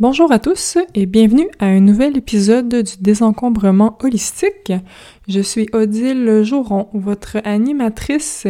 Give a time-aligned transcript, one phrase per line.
[0.00, 4.72] Bonjour à tous et bienvenue à un nouvel épisode du désencombrement holistique.
[5.28, 8.48] Je suis Odile Jouron, votre animatrice,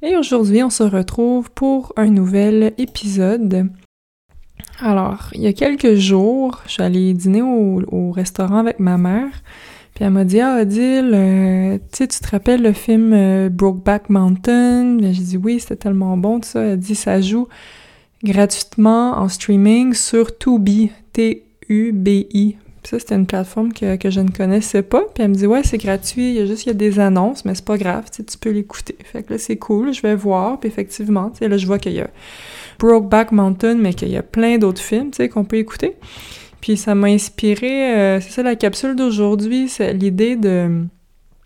[0.00, 3.68] et aujourd'hui on se retrouve pour un nouvel épisode.
[4.78, 9.42] Alors, il y a quelques jours, je suis allée dîner au, restaurant avec ma mère,
[9.94, 14.96] puis elle m'a dit Ah Odile, euh, tu te rappelles le film euh, Brokeback Mountain?
[15.12, 16.62] J'ai dit oui, c'était tellement bon tout ça.
[16.62, 17.48] Elle dit ça joue
[18.22, 22.56] gratuitement en streaming sur Tubi, T-U-B-I.
[22.82, 25.02] Ça, c'était une plateforme que, que, je ne connaissais pas.
[25.14, 27.44] Puis elle me dit, ouais, c'est gratuit, il y a juste y a des annonces,
[27.44, 28.96] mais c'est pas grave, tu peux l'écouter.
[29.04, 30.58] Fait que là, c'est cool, je vais voir.
[30.58, 32.08] Puis effectivement, là, je vois qu'il y a
[32.78, 35.96] Brokeback Mountain, mais qu'il y a plein d'autres films, qu'on peut écouter.
[36.62, 40.84] Puis ça m'a inspiré, euh, c'est ça la capsule d'aujourd'hui, c'est l'idée de,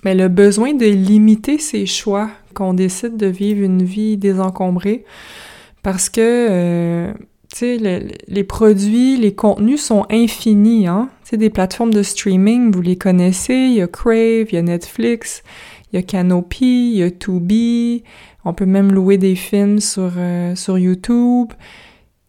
[0.04, 5.04] mais le besoin de limiter ses choix qu'on décide de vivre une vie désencombrée.
[5.84, 7.12] Parce que, euh,
[7.52, 11.10] tu sais, les produits, les contenus sont infinis, hein.
[11.24, 14.56] Tu sais, des plateformes de streaming, vous les connaissez, il y a Crave, il y
[14.56, 15.42] a Netflix,
[15.92, 18.02] il y a Canopy, il y a Tubi,
[18.46, 21.52] on peut même louer des films sur, euh, sur YouTube.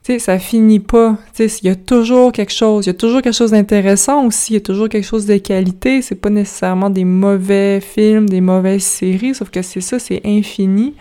[0.04, 1.18] Tu sais, ça finit pas.
[1.34, 2.86] Tu sais, il y a toujours quelque chose.
[2.86, 4.52] Il y a toujours quelque chose d'intéressant aussi.
[4.52, 6.02] Il y a toujours quelque chose de qualité.
[6.02, 10.94] C'est pas nécessairement des mauvais films, des mauvaises séries, sauf que c'est ça, c'est infini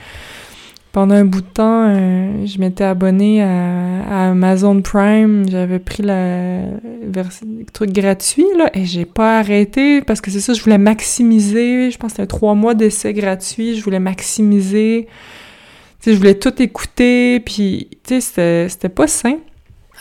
[0.95, 5.45] pendant un bout de temps, euh, je m'étais abonnée à, Amazon Prime.
[5.51, 6.61] J'avais pris la
[7.03, 11.91] version truc gratuit là et j'ai pas arrêté parce que c'est ça, je voulais maximiser.
[11.91, 13.77] Je pense que c'était trois mois d'essai gratuit.
[13.77, 15.09] Je voulais maximiser.
[15.99, 17.41] Tu sais, je voulais tout écouter.
[17.41, 19.39] Puis tu sais, c'était pas sain.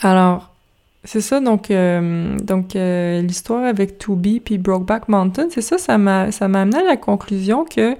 [0.00, 0.54] Alors
[1.02, 5.98] c'est ça, donc, euh, donc euh, l'histoire avec Tubi puis Brokeback Mountain, c'est ça, ça
[5.98, 7.96] m'a amené à la conclusion que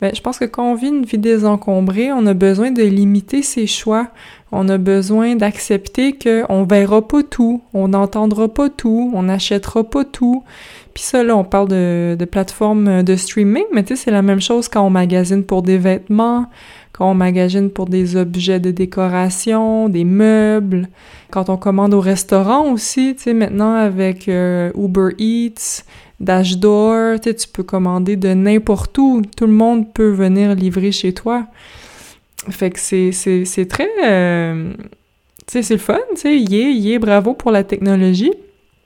[0.00, 3.42] ben, je pense que quand on vit une vie désencombrée, on a besoin de limiter
[3.42, 4.08] ses choix.
[4.52, 10.04] On a besoin d'accepter qu'on verra pas tout, on n'entendra pas tout, on n'achètera pas
[10.04, 10.42] tout.
[10.94, 14.22] Puis ça, là, on parle de, de plateformes de streaming, mais tu sais, c'est la
[14.22, 16.46] même chose quand on magasine pour des vêtements,
[16.92, 20.88] quand on magasine pour des objets de décoration, des meubles,
[21.30, 25.84] quand on commande au restaurant aussi, tu sais, maintenant avec euh, Uber Eats,
[26.20, 29.22] Dash Door, tu peux commander de n'importe où.
[29.36, 31.46] Tout le monde peut venir livrer chez toi.
[32.50, 33.88] Fait que c'est, très...
[34.04, 34.72] Euh,
[35.46, 36.38] tu sais, c'est le fun, tu sais.
[36.38, 38.32] Yeah, yeah, bravo pour la technologie.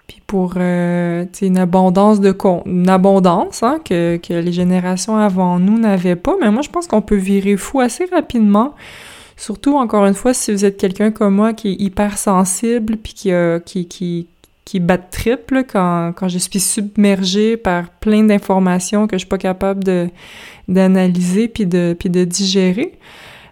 [0.07, 2.35] Puis pour euh, une abondance de
[2.67, 6.37] une abondance hein, que, que les générations avant nous n'avaient pas.
[6.41, 8.75] Mais moi, je pense qu'on peut virer fou assez rapidement.
[9.37, 13.15] Surtout, encore une fois, si vous êtes quelqu'un comme moi qui est hyper sensible, puis
[13.15, 14.29] qui, a, qui, qui,
[14.65, 19.39] qui battent triple quand, quand je suis submergée par plein d'informations que je suis pas
[19.39, 20.09] capable de
[20.69, 22.93] d'analyser puis de puis de digérer.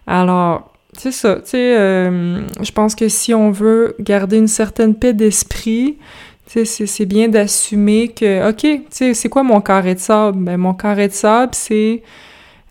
[0.07, 4.95] Alors, c'est ça, tu sais, euh, je pense que si on veut garder une certaine
[4.95, 5.97] paix d'esprit,
[6.45, 10.37] c'est bien d'assumer que, OK, tu sais, c'est quoi mon carré de sable?
[10.39, 12.03] Ben, mon carré de sable, c'est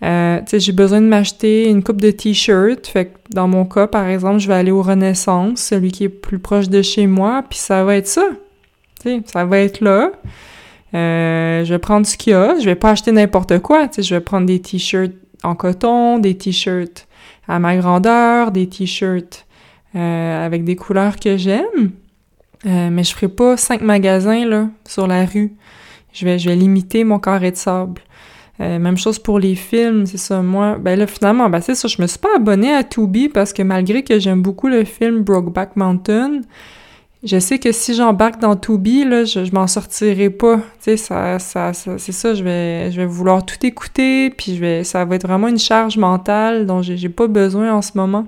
[0.02, 2.86] euh, tu sais, j'ai besoin de m'acheter une coupe de t-shirts.
[2.86, 6.08] Fait que dans mon cas, par exemple, je vais aller au Renaissance, celui qui est
[6.08, 8.24] plus proche de chez moi, puis ça va être ça.
[9.00, 10.10] Tu sais, ça va être là.
[10.94, 12.58] Euh, je vais prendre ce qu'il y a.
[12.58, 13.86] Je vais pas acheter n'importe quoi.
[13.88, 15.14] Tu sais, je vais prendre des t-shirts
[15.44, 17.06] en coton, des t-shirts
[17.46, 19.46] à ma grandeur, des t-shirts
[19.94, 21.92] euh, avec des couleurs que j'aime.
[22.64, 25.54] mais je ferai pas cinq magasins là sur la rue.
[26.12, 28.02] Je vais, je vais limiter mon carré de sable.
[28.62, 30.40] Euh, même chose pour les films, c'est ça.
[30.40, 31.88] Moi, ben là, finalement, ben c'est ça.
[31.88, 35.22] Je me suis pas abonnée à Tubi parce que malgré que j'aime beaucoup le film
[35.22, 36.42] Brokeback Mountain,
[37.24, 40.56] je sais que si j'embarque dans Tubi, là, je, je m'en sortirai pas.
[40.56, 42.34] Tu sais, ça, ça, c'est ça.
[42.34, 45.58] Je vais, je vais vouloir tout écouter, puis je vais, ça va être vraiment une
[45.58, 48.26] charge mentale dont j'ai pas besoin en ce moment.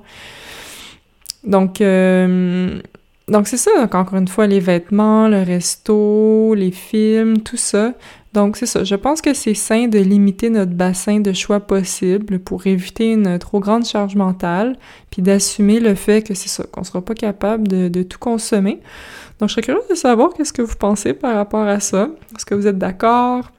[1.44, 2.80] Donc, euh,
[3.28, 3.70] donc c'est ça.
[3.78, 7.92] Donc, encore une fois, les vêtements, le resto, les films, tout ça.
[8.34, 8.82] Donc, c'est ça.
[8.82, 13.38] Je pense que c'est sain de limiter notre bassin de choix possible pour éviter une
[13.38, 14.76] trop grande charge mentale,
[15.12, 18.80] puis d'assumer le fait que c'est ça, qu'on sera pas capable de, tout consommer.
[19.38, 22.08] Donc, je serais curieuse de savoir qu'est-ce que vous pensez par rapport à ça.
[22.34, 23.52] Est-ce que vous êtes d'accord?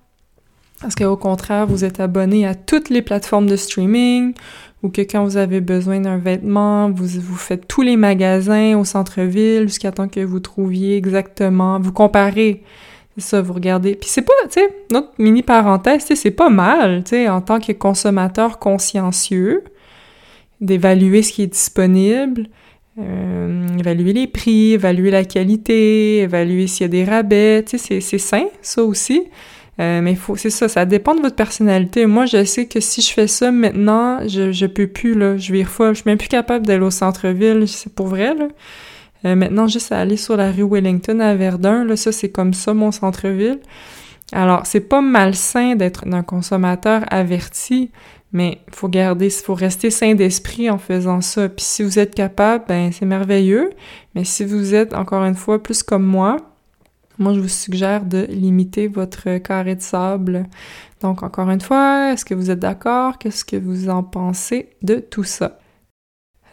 [0.85, 4.33] Est-ce qu'au contraire, vous êtes abonné à toutes les plateformes de streaming?
[4.83, 8.83] Ou que quand vous avez besoin d'un vêtement, vous, vous faites tous les magasins au
[8.83, 12.61] centre-ville jusqu'à temps que vous trouviez exactement, vous comparez
[13.17, 13.95] ça, vous regardez.
[13.95, 17.59] Puis c'est pas, tu sais, notre mini parenthèse, c'est pas mal, tu sais, en tant
[17.59, 19.63] que consommateur consciencieux,
[20.61, 22.47] d'évaluer ce qui est disponible,
[22.99, 28.01] euh, évaluer les prix, évaluer la qualité, évaluer s'il y a des rabais, tu sais,
[28.01, 29.23] c'est sain, ça aussi.
[29.79, 32.05] Euh, mais faut, c'est ça, ça dépend de votre personnalité.
[32.05, 35.51] Moi, je sais que si je fais ça maintenant, je, je peux plus, là, je
[35.51, 35.95] vais folle.
[35.95, 38.47] Je suis même plus capable d'aller au centre-ville, c'est pour vrai, là.
[39.33, 42.73] Maintenant, juste à aller sur la rue Wellington à Verdun, là, ça, c'est comme ça
[42.73, 43.59] mon centre-ville.
[44.31, 47.91] Alors, c'est pas malsain d'être un consommateur averti,
[48.31, 51.47] mais faut garder, faut rester sain d'esprit en faisant ça.
[51.47, 53.69] Puis si vous êtes capable, ben c'est merveilleux.
[54.13, 56.37] Mais si vous êtes encore une fois plus comme moi,
[57.17, 60.47] moi je vous suggère de limiter votre carré de sable.
[61.01, 63.17] Donc encore une fois, est-ce que vous êtes d'accord?
[63.19, 65.59] Qu'est-ce que vous en pensez de tout ça?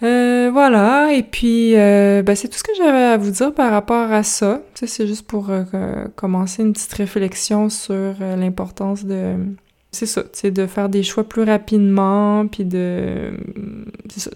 [0.04, 3.70] Euh, voilà, et puis euh, ben, c'est tout ce que j'avais à vous dire par
[3.70, 4.62] rapport à ça.
[4.74, 9.34] c'est juste pour euh, commencer une petite réflexion sur euh, l'importance de
[9.90, 13.32] c'est ça, c'est de faire des choix plus rapidement, puis de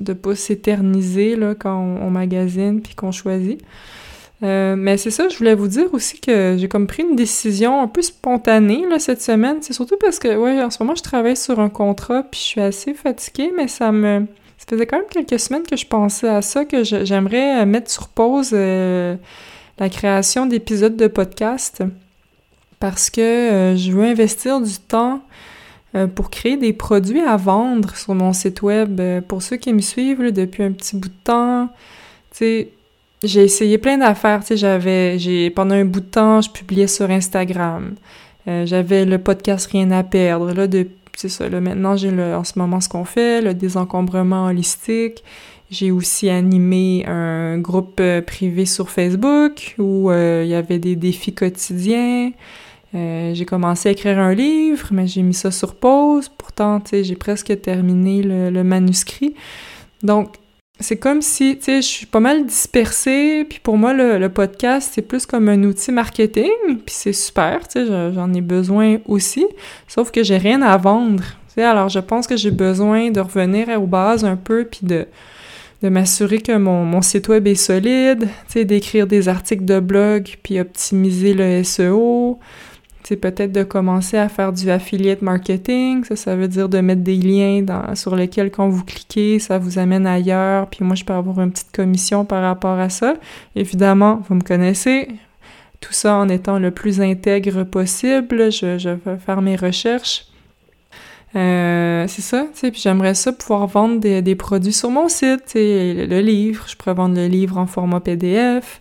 [0.01, 3.63] de pas s'éterniser là quand on, magasine puis qu'on choisit.
[4.43, 7.89] mais c'est ça, je voulais vous dire aussi que j'ai comme pris une décision un
[7.89, 9.59] peu spontanée cette semaine.
[9.63, 12.47] C'est surtout parce que ouais, en ce moment je travaille sur un contrat puis je
[12.47, 14.27] suis assez fatiguée, mais ça me
[14.69, 17.89] ça faisait quand même quelques semaines que je pensais à ça, que j'aimerais euh, mettre
[17.89, 19.15] sur pause euh,
[19.79, 21.85] la création d'épisodes de podcast
[22.81, 25.23] parce que euh, je veux investir du temps
[26.15, 29.01] pour créer des produits à vendre sur mon site web.
[29.29, 31.69] pour ceux qui me suivent depuis un petit bout de temps,
[32.33, 32.69] tu sais,
[33.23, 34.41] j'ai essayé plein d'affaires.
[34.41, 37.95] Tu sais, j'avais, j'ai pendant un bout de temps, je publiais sur Instagram.
[38.47, 40.53] j'avais le podcast Rien à perdre.
[40.53, 44.45] Là, depuis c'est ça, là, maintenant, j'ai en ce moment ce qu'on fait, le désencombrement
[44.45, 45.25] holistique.
[45.71, 50.95] J'ai aussi animé un groupe euh, privé sur Facebook où euh, il y avait des
[50.95, 52.31] défis quotidiens.
[52.95, 56.29] Euh, j'ai commencé à écrire un livre, mais j'ai mis ça sur pause.
[56.29, 59.35] Pourtant, tu sais, j'ai presque terminé le manuscrit.
[60.03, 60.37] Donc,
[60.79, 64.93] c'est comme si, tu sais, je suis pas mal dispersée, puis pour moi, le, podcast,
[64.95, 66.51] c'est plus comme un outil marketing,
[66.85, 69.47] puis c'est super, tu sais, j'en ai besoin aussi,
[69.89, 73.21] sauf que j'ai rien à vendre, tu sais, alors je pense que j'ai besoin de
[73.21, 75.07] revenir aux bases un peu, puis de,
[75.83, 79.81] de m'assurer que mon, mon site web est solide, tu sais, d'écrire des articles de
[79.81, 82.39] blog, puis optimiser le SEO,
[83.07, 86.03] c'est peut-être de commencer à faire du affiliate marketing.
[86.03, 87.65] Ça, ça veut dire de mettre des liens
[87.95, 90.67] sur lesquels, quand vous cliquez, ça vous amène ailleurs.
[90.67, 93.15] Puis moi, je peux avoir une petite commission par rapport à ça.
[93.55, 95.07] Évidemment, vous me connaissez.
[95.81, 98.51] Tout ça en étant le plus intègre possible.
[98.51, 100.27] Je, je vais faire mes recherches.
[101.37, 106.65] Euh, c'est ça, puis j'aimerais ça pouvoir vendre des, produits sur mon site, le livre,
[106.67, 108.81] je pourrais vendre le livre en format PDF,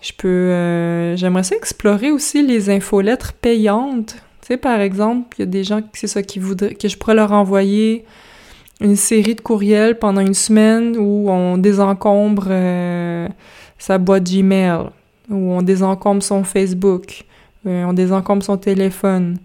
[0.00, 4.16] je peux, euh, j'aimerais ça explorer aussi les infolettres payantes.
[4.40, 6.96] Tu sais, par exemple, il y a des gens, c'est ça, qui voudraient, que je
[6.96, 8.04] pourrais leur envoyer
[8.80, 13.28] une série de courriels pendant une semaine où on désencombre euh,
[13.78, 14.86] sa boîte Gmail,
[15.28, 17.24] où on désencombre son Facebook,
[17.66, 19.36] euh, on désencombre son téléphone,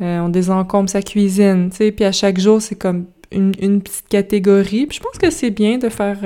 [0.00, 4.08] on désencombre sa cuisine, tu sais, puis à chaque jour, c'est comme une, une, petite
[4.08, 4.86] catégorie.
[4.86, 6.18] Puis je pense que c'est bien de faire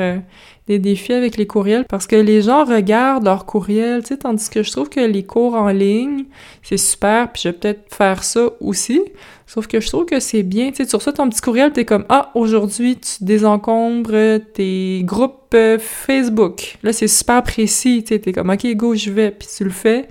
[0.69, 4.63] des défis avec les courriels parce que les gens regardent leurs courriels, tu tandis que
[4.63, 6.25] je trouve que les cours en ligne,
[6.63, 9.03] c'est super, puis je vais peut-être faire ça aussi.
[9.47, 11.87] Sauf que je trouve que c'est bien, tu sais, tu reçois ton petit courriel, t'es
[11.87, 16.77] comme, ah, aujourd'hui, tu désencombres tes groupes euh, Facebook.
[16.83, 19.71] Là, c'est super précis, tu sais, t'es comme, ok, go, je vais, puis tu le
[19.71, 20.07] fais.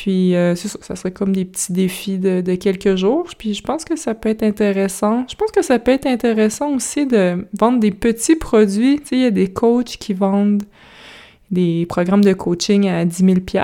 [0.00, 3.26] Puis euh, ça, serait comme des petits défis de, quelques jours.
[3.36, 5.26] Puis je pense que ça peut être intéressant.
[5.28, 8.98] Je pense que ça peut être intéressant aussi de vendre des petits produits.
[9.00, 10.62] Tu sais, il y a des coachs qui vendent
[11.50, 13.62] des programmes de coaching à 10 000 puis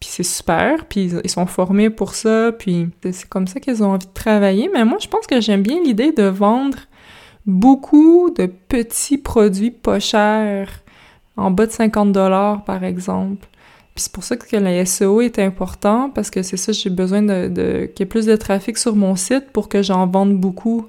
[0.00, 4.06] c'est super, puis ils sont formés pour ça, puis c'est comme ça qu'ils ont envie
[4.06, 4.70] de travailler.
[4.72, 6.78] Mais moi, je pense que j'aime bien l'idée de vendre
[7.46, 10.68] beaucoup de petits produits pas chers,
[11.36, 13.48] en bas de 50 dollars par exemple.
[13.94, 17.22] Puis c'est pour ça que la SEO est important, parce que c'est ça, j'ai besoin
[17.22, 20.34] de, de qu'il y ait plus de trafic sur mon site pour que j'en vende
[20.36, 20.88] beaucoup.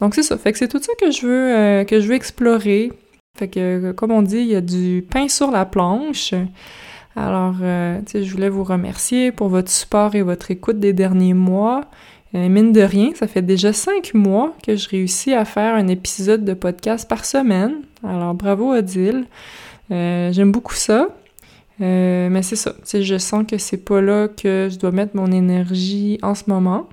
[0.00, 0.36] Donc c'est ça.
[0.38, 2.92] Fait que c'est tout ça que je veux euh, que je veux explorer.
[3.38, 6.34] Fait que comme on dit, il y a du pain sur la planche.
[7.16, 10.92] Alors, euh, tu sais, je voulais vous remercier pour votre support et votre écoute des
[10.92, 11.82] derniers mois.
[12.34, 15.86] Euh, mine de rien, ça fait déjà cinq mois que je réussis à faire un
[15.88, 17.82] épisode de podcast par semaine.
[18.02, 19.26] Alors, bravo Odile.
[19.90, 21.08] J'aime beaucoup ça.
[21.80, 25.32] Euh, mais c'est ça, je sens que c'est pas là que je dois mettre mon
[25.32, 26.88] énergie en ce moment.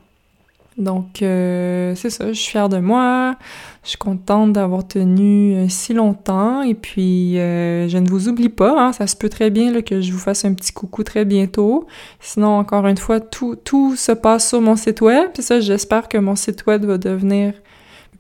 [0.77, 3.35] Donc, euh, c'est ça, je suis fière de moi,
[3.83, 8.87] je suis contente d'avoir tenu euh, si longtemps, et puis je ne vous oublie pas,
[8.87, 11.25] hein, ça se peut très bien là, que je vous fasse un petit coucou très
[11.25, 11.85] bientôt.
[12.19, 16.07] Sinon, encore une fois, tout, tout se passe sur mon site web, puis ça, j'espère
[16.07, 17.53] que mon site web va devenir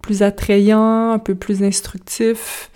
[0.01, 2.69] plus attrayant, un peu plus instructif,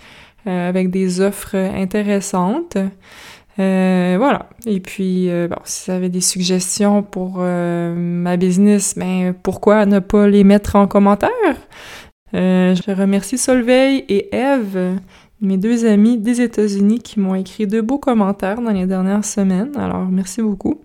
[0.46, 2.78] avec des offres intéressantes.
[3.58, 4.48] Euh, voilà.
[4.66, 9.86] Et puis, euh, bon, si vous avez des suggestions pour euh, ma business, ben pourquoi
[9.86, 11.30] ne pas les mettre en commentaire?
[12.32, 14.98] je remercie Solveig et Eve
[15.40, 19.76] mes deux amis des États-Unis qui m'ont écrit de beaux commentaires dans les dernières semaines.
[19.76, 20.80] Alors, merci beaucoup.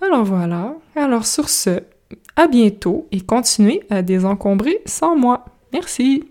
[0.00, 0.74] Alors voilà.
[0.94, 1.80] Alors sur ce,
[2.36, 5.44] à bientôt et continuez à désencombrer sans moi.
[5.72, 6.24] Merci.